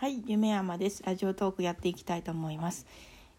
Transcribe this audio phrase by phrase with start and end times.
[0.00, 1.02] はい、夢山です。
[1.04, 2.86] ラジオトークやっていきたいと思います。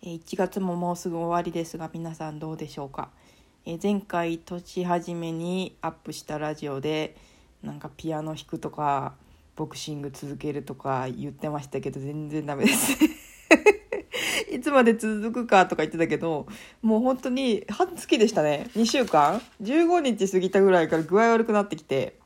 [0.02, 3.12] え1月ももうすぐ終わりですが、皆さんどうでしょうか。
[3.66, 7.16] え前回年初めにアップしたラジオで、
[7.64, 9.14] なんかピアノ弾くとか、
[9.56, 12.91] ボクシング続けるとか言ってましたけど、全然ダメです。
[14.52, 16.46] いつまで続くかとか言ってたけど、
[16.82, 18.70] もう本当に半月でしたね。
[18.76, 22.20] 2週間 ?15 日過ぎたぐらいから具合悪くなってきて、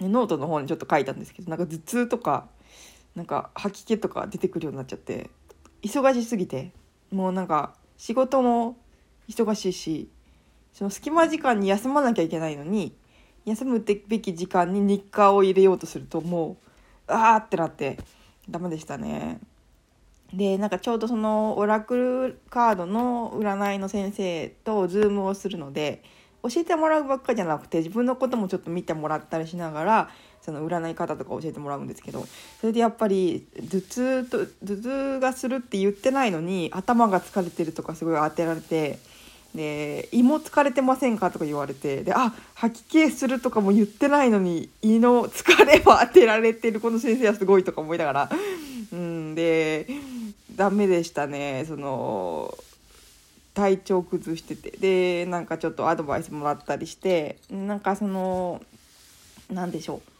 [0.00, 2.48] ノートの方にちょっと書いたんですけど、なんか頭痛とか、
[3.14, 5.30] なんか吐き気とか出てくるようになっちゃって
[5.82, 6.72] 忙しすぎて
[7.10, 8.76] もうなんか仕事も
[9.28, 10.08] 忙しいし
[10.72, 12.94] その隙間時間に休まなきゃいけないのに
[13.44, 16.56] 休むべき時間に日課を入れようとするとも
[17.08, 17.98] うあーってなって
[18.48, 19.40] ダメでしたね。
[20.32, 26.02] でなんかちょうどそのオラクルカードの占いの先生とズームをするので
[26.42, 30.10] 教えてもらうばっかじゃなくて自分のこともちょっと見てもらったりしながら
[30.44, 32.26] その占い方とか教えてもらうんですけど
[32.60, 38.98] それでやっぱり頭痛と頭痛がするって言ってないのに頭が疲れてるとかすごい当てられて
[39.54, 48.30] で胃も疲れてませんかとか言われてであ吐き気するとかも言ってないのに胃の疲れは当てられてるこの先生はすごいとか思いながら。
[48.92, 49.86] うんで
[50.54, 51.64] ダメでしたね。
[51.66, 52.54] その
[53.54, 54.70] 体調崩してて。
[54.70, 58.62] でなんかちょっとアドバイスもらったりしてなんかその
[59.50, 60.11] なんでしょう。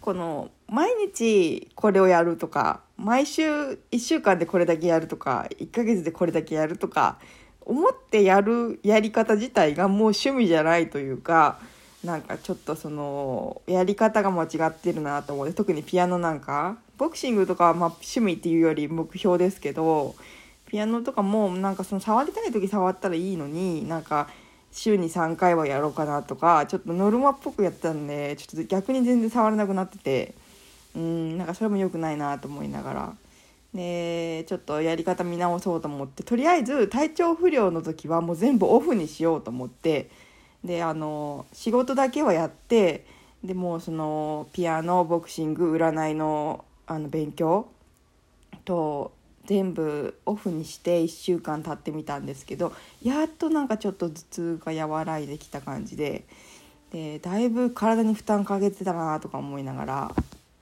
[0.00, 3.42] この毎日これをやるとか毎週
[3.90, 7.18] 1週間でこれだけやるとか1ヶ月でこれだけやるとか
[7.60, 11.58] 思ってやるやり方自体がもう趣味じゃないというか
[12.04, 20.14] なんかちょっとそのやり方が間違ってるなと思って特にピアノなんかボクシングとかはま趣味っていうより目標ですけど
[20.66, 24.28] ピアノとかもなんかその触りたい時触ったらいいのになんか
[24.72, 30.34] 週に3回はやろうかなとかちょっとノルマっぽくやったんでちょっと逆に全然触れなくなってて
[30.94, 33.14] うんなんかそれも良くないなと思いながら。
[33.74, 40.10] でちょっとやり方見直そうと思ってとりあえず体調不良の時はもう全部オフにしようと思って
[40.64, 43.06] であの仕事だけはやって
[43.44, 47.68] でもうそのピアノボクシング占いのあの勉強
[48.64, 49.12] と
[49.50, 52.72] 全部オフにして1週間経ってみたんですけど
[53.02, 56.24] やっとなんかちょっと頭痛が和らいできた感じで
[56.92, 60.14] でだいぶ体に負担かけてたなとか思いながら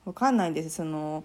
[0.06, 1.22] わかんないんですその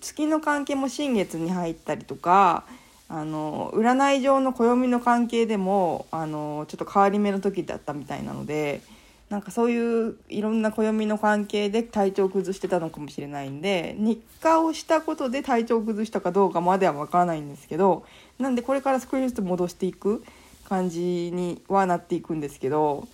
[0.00, 2.62] 月の関係も新月に入ったりとか
[3.08, 8.82] あの占い上の暦の関係でもあのちょっと変わり目の時だったみたいなので
[9.30, 18.04] なんかそういういろんな暦の関係で体調を崩してたのかもしれないんで日課をしたことで体調を崩したかどうかまでは分からないんですけど
[18.40, 20.24] なんでこれから少しずつ戻していく
[20.68, 23.06] 感じにはなっていくんですけど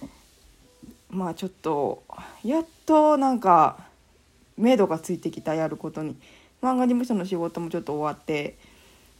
[1.10, 2.02] まあちょっと
[2.42, 3.78] やっとなんか
[4.56, 6.16] 目処がついてきたやることに
[6.62, 8.56] 漫画事務所の仕事もちょっと終わって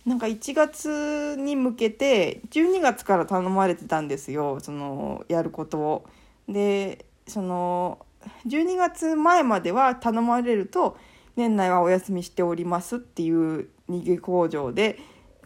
[0.07, 6.07] なんか1月に向けて12月から頼まれてたんですよそのやることを。
[6.49, 7.99] でその
[8.47, 10.97] 12月前までは頼まれると
[11.37, 14.99] 年内はお休みしておりますっていう逃げ工場で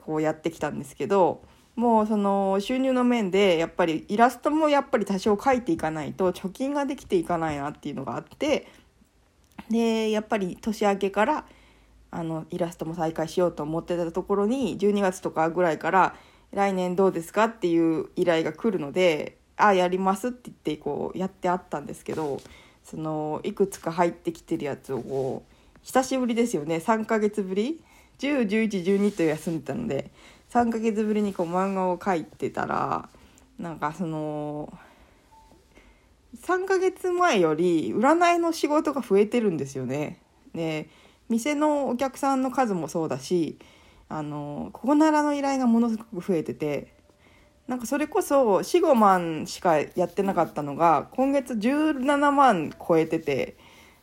[0.02, 1.42] こうやってきたんですけど
[1.76, 8.68] もうその収入の面でやっぱりイラストもやっぱり多少描いていかないと貯金ができていかないなっていうのがあって
[9.70, 11.44] でやっぱり年明けから
[12.10, 16.16] あのイラストも再開しようと思ってたところに12月とかぐらいから
[16.52, 22.40] 来年どうですかっていう依頼が来るのであやりますって言ってこうやってあったんですけど
[22.84, 27.82] そのいくつか入ってきてるやつをこう久しぶりですよね3ヶ月ぶり
[28.18, 30.10] ？101112と休んでたので
[30.50, 33.08] 3ヶ月ぶりにこう漫画を描いてたら
[33.58, 34.72] なんかその
[36.42, 40.20] 3ヶ月前より占いの仕事が増えてるんですよね。
[40.54, 40.88] で
[41.28, 43.58] 店のお客さんの数もそうだし
[44.08, 46.92] あのここならの依頼がものすごく増えてて
[47.70, 53.56] なんかそれこそ45万しかやってなかったのが今月17万超えてて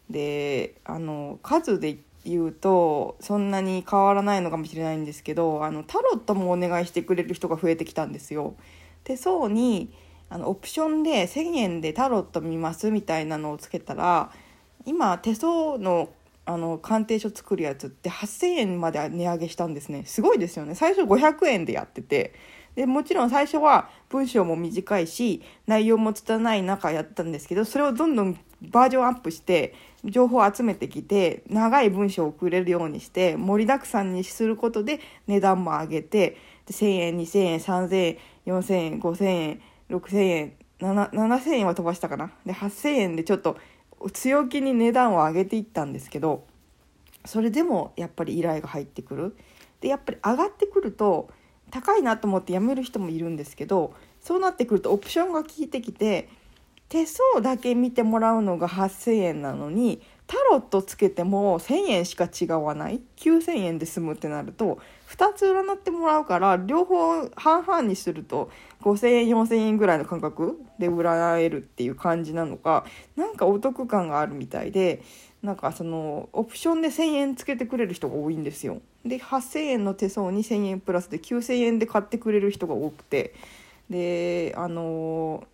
[0.09, 8.55] であの数で言うとそんなに変わらないのかもしれないんですけどあのタロットもお願いしてくれる人が増えてきたんですよ。
[9.03, 9.93] でそうに
[10.29, 14.31] あのオプションで1,000円でタロット見ますみたいなのをつけたら
[14.85, 16.07] 今手相の
[16.47, 20.05] あの鑑定書作るやつって8,000円まで値上げしたんですね。
[20.05, 20.75] すごいですよね。
[20.75, 22.33] 最初500円でやってて。
[22.75, 29.73] でもちろん最初は文章も短いし内容も拙い中やったんですけどそれをどんどんバージョンアップして
[30.05, 42.31] 情報を集めてきて長い文章を送れるようにして盛りだくさんにすることで値段も上げて1,000円2,000円3,000円4,000円5,000円6,000円7,000円は飛ばしたかな。
[42.45, 43.57] で8,000円でちょっと
[44.13, 46.45] 強気に値段を上げていったんですけど
[47.25, 49.35] それでもやっぱり依頼が入ってくる。
[49.81, 51.29] でやっぱり上がってくると
[51.69, 56.29] 高いなと思って辞める人もいるんですけどそうなってくるとオプションが効いてきて
[56.89, 64.79] 手相だけ見てもらうのが8,000円なのにタロットつけても1,000円しか違わない9,000円で済むってなると
[65.09, 68.51] 2つ占ってもらうから両方半々にすると
[68.81, 72.85] 5,000円4,000円ぐらいの感覚で占えるっていう感じなのか
[73.15, 75.01] なんかお得感があるみたいで
[75.41, 78.81] なんかそのオプションで1,000円つけてくれる人が多いんですよ。
[79.05, 83.33] で8,000円の手相に1,000円プラスで9,000円で買ってくれる人が多くて
[83.89, 85.45] であの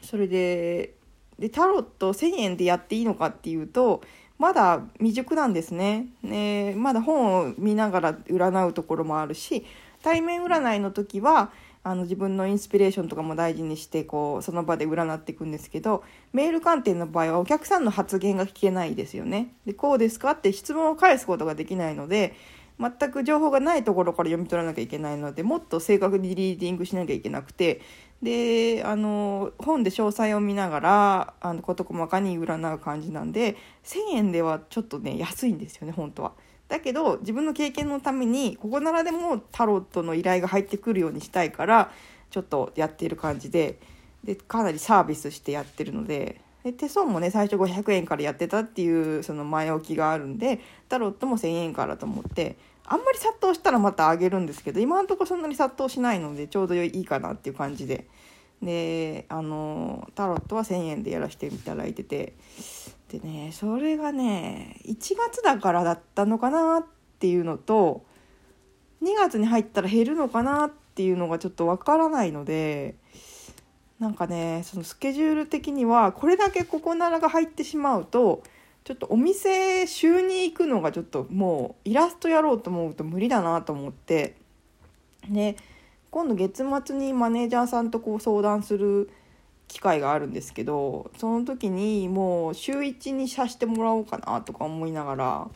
[0.00, 0.94] それで
[1.38, 4.02] でタロット1,000円でやっていいのかっていうと
[4.38, 9.64] まだ未熟なんですねねまだ本を見ながら占うところもあるし
[10.02, 11.50] 対面占いの時は
[11.86, 16.02] あの自分のインスピレーションとかも大事にしてこうその場で占っていくんですけど
[16.32, 19.52] メール鑑定の場合はお客さんの発言が聞けないですよね。
[19.66, 22.34] でこうですかって質問を返すことができないので
[22.78, 27.80] 全く情報がないところから読み取らなきゃいけないのでもっと正確にリーディングしなきゃいけなくて
[28.22, 36.32] であの本で詳細を見ながらあの事細かに占う感じなんで1,000円ではちょっとね安いんですよね本当は。
[36.68, 41.92] だけど自分の経験のためにここならでもタロットの依頼が入ってくるようにしたいから
[42.30, 43.78] ちょっとやっている感じで
[44.24, 52.56] でかなりサービスしてやってるのでで手相もね最初500円からやってたっていうその前置きがあるんでタロットも1,000円からと思って
[52.86, 58.06] あんまり殺到したらまた上げるんですけど今のところそんなに殺到しないのでちょうどいいかなっていう感じで。
[58.62, 62.32] であのタロットは1,000円でやらせていただいてて
[63.10, 66.86] でねそれがね1月だからだったのかなっ
[67.18, 68.04] ていうのと
[69.02, 72.94] 2月に入ったら減るのかなっていうのがちょっとわからないので
[73.98, 78.42] なんかねそのスケジュール的にはこれだけここならが入ってしまうと
[78.84, 84.36] ちょっとお店週に行くのがちょっともうイラストやろうと思うと無理だなと思って
[85.28, 85.56] で
[86.10, 89.10] 今度月末にマネージャーさんとこう相談する
[89.68, 95.48] 機会があるんですけどその時にもう週1にさしてもらおうかなとか思いながら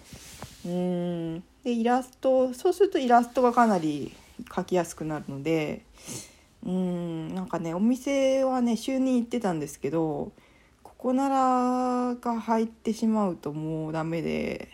[0.65, 1.43] うん。
[1.63, 4.13] でイラストそうするとイラストがかなり
[4.49, 5.83] 描きやすくなるので
[6.69, 10.33] うんなんかねお店はね週に行ってたんですけど
[10.83, 14.69] ここならが入ってしまうともうダメで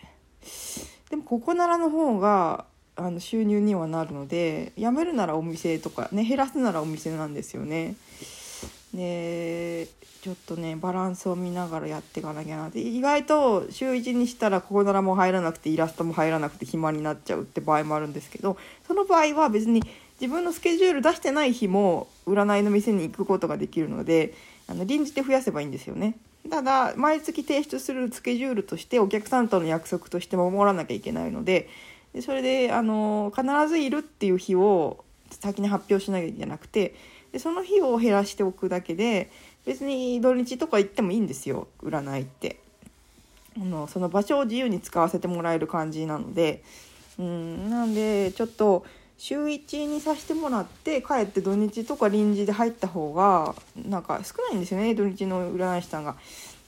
[1.09, 2.65] でもここならの方が
[2.97, 7.95] あの収入にはなるので辞めるならお店とかね減らすならお店なんですよね。
[8.93, 9.87] で
[10.21, 18.57] ちょっとねバランスを見ながらやっていかなきゃなって意外と週1にしたらここならも入らなくてイラストも入らなくて暇になっちゃうって場合もあるんですけど
[18.87, 19.83] その場合は別に
[20.21, 24.33] 自分のスケジュール出してない日も占いの店に行くことができるので
[24.67, 26.15] あの臨時で増やせばいいんですよね。
[26.49, 31.69] ただ毎月提出するスケジュールとしてお客さんとの約束として守らなきゃいけないので
[32.13, 36.93] でそれであの必ずいるっていう日を先に発表しなきゃいけなくて
[37.31, 39.31] でその日を減らしておくだけで
[39.65, 42.59] 別に土日とか行ってもいいんですよ占いって。
[43.57, 46.61] あのその場所を自由に使わせてもらえる感じなので
[47.17, 48.85] うんなんでちょっと
[49.17, 56.15] 週1にさせてもらって帰って土日とか臨時で入った方がなんか少ないんですよね土日の占い師さんが。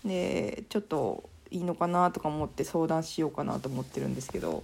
[0.05, 4.63] でちょっといいのかなとか思って相談しようかなと思ってるんですけど。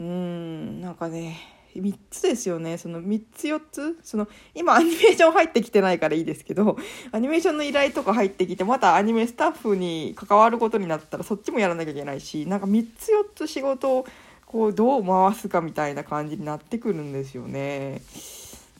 [0.00, 1.38] うーんなんかね
[1.76, 2.78] 3つですよね。
[2.78, 3.98] その3つ4つ？
[4.02, 6.76] その今アニメーション入ってきてないからいいですけど
[7.10, 14.06] アニメーションの依頼とか入ってきてまたアニメスタッフに関わることになったらそっちもやらなきゃいけないしなんか3つ4つ仕事を
[14.54, 18.02] こうどう回すかみたいな感じになってくるんですよね。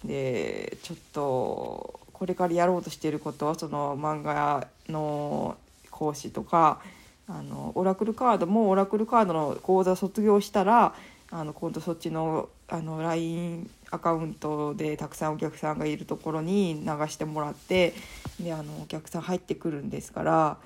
[0.05, 5.57] でちょっとこれからやろうとしてることはその漫画の
[5.91, 6.81] 講師とか
[7.27, 10.95] あのオラクルカードもオラクルカードの講座卒業したら
[11.33, 17.95] あの今度そっちのあの LINE アカウントでたくさんお客さんがいるところに流してもらって
[18.39, 20.57] であのお客さん入ってくるんですから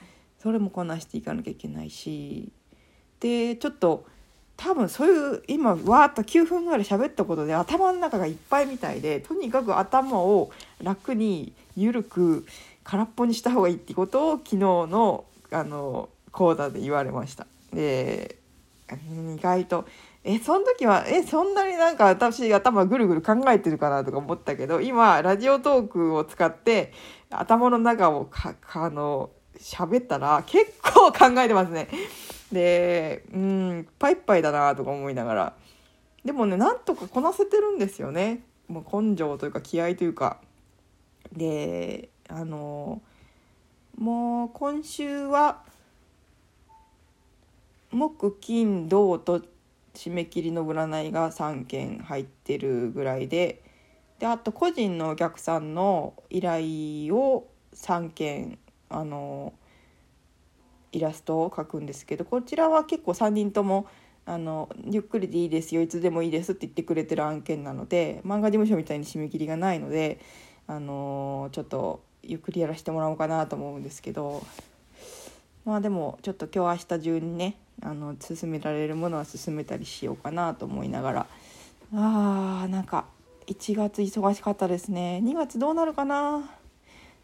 [0.42, 2.52] それもこなしていかなきゃいけないし
[3.20, 4.04] でちょっと。
[4.58, 10.50] 多分そういう今わーっと9分ぐらい喋ったことで頭の中がいっぱいみたいでとにかく頭を
[10.82, 12.44] 楽に緩く
[12.82, 17.46] 空っぽにした方がいいってことを昨日のあの講座で言われました。
[17.72, 18.36] で
[19.36, 19.86] 意外と
[20.24, 26.92] えその時はえそんなになんか私頭ぐるぐる考えてるかなとか思ったけど今ラジオトークを使って
[27.30, 31.88] 頭の中をかあの喋ったら結構考えてますね。
[32.50, 35.52] でうんいっぱいいっぱいだなとか思いながら
[36.24, 40.40] でもねなんとかこなせてるんですよねもう根性というか気合というか
[41.32, 43.00] であの
[43.96, 45.62] もう今週は
[47.90, 49.42] 木金土と
[49.94, 53.62] 締め切りの占いが3件入ってるぐらいで
[54.18, 58.58] であと個人のお客さんの依頼を3件
[58.90, 59.52] あの
[60.92, 63.86] イラストを描くんですけどこちらは結構3人とも
[64.26, 70.20] あのゆっくりでいいですよいつでもいいですって言ってくれてる案件なので漫画事務所みたいに締め切りがないので
[70.66, 74.44] あのちょっとゆっくりやらせてもらおうかなと思うんですけど
[75.64, 81.26] まあでもちょっと今日明日中にねあの進められるものは進めたりしようかなと思いながら。
[81.94, 83.06] あーなんか
[83.46, 85.22] 1月忙しかったですね。
[85.24, 86.50] 2月どうなるかな。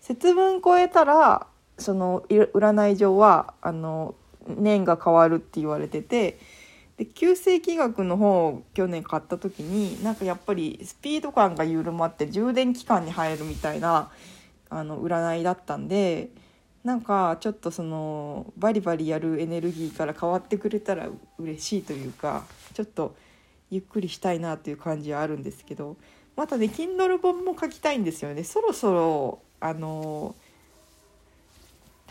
[0.00, 1.46] 節分超えたら
[1.78, 4.14] その占い上はあの
[4.46, 6.38] 年が変わるって言われてて
[6.96, 14.10] で旧世紀学の本を去年買った時になんかやっぱりスピード感が緩まって充電期間に入るみたいな
[14.70, 16.30] あの占いだったんで
[16.84, 23.16] なんかちょっとそのバリバリやるエネルギーから変わってくれたら嬉しいというかちょっと
[23.70, 25.96] ゆっくりしたいなという感じはあるんですけど
[26.36, 28.44] またね Kindle 本も書きたいんですよね。
[28.44, 30.34] そろそろあの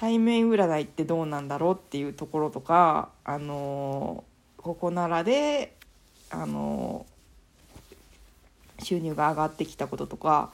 [0.04, 4.26] 対面占いってどうなんだろうっていうところとかあの
[4.58, 5.78] ここならで
[6.30, 7.06] あの
[8.80, 10.52] 収入が上がってきたこととか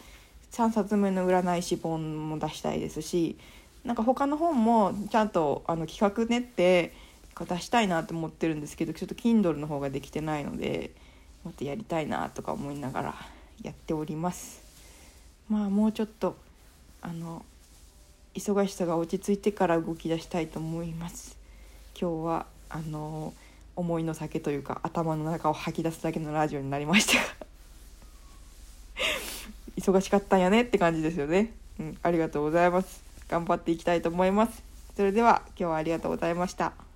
[0.51, 3.39] 3冊目の占い師本も出したいですし
[3.84, 6.94] なんか他の本もちゃんとあの企画練って
[7.36, 10.91] 出したいなと思ってるんですけどちょっと Kindle の方ができてないので
[11.44, 13.15] もっとやりたいなとか思いながら
[13.63, 14.62] やっております。
[15.50, 16.38] まあもうちょっと
[17.01, 17.44] あの
[18.39, 21.38] 忙しさが落ち着いてから動き出したいと思います。
[22.00, 23.34] 今日はあの
[23.75, 27.19] 思いの酒というか頭の中を吐き出すだけのラジオになりました。
[29.77, 31.51] 忙しかったんやねって感じですよね。
[31.79, 33.03] うんありがとうございます。
[33.27, 34.63] 頑張っていきたいと思います。
[34.96, 36.88] それでは今日はありがとうございました。